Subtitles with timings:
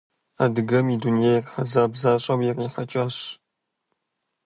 [0.43, 3.17] Адыгэм и дунейр хьэзаб защӀэу ирихьэкӀащ.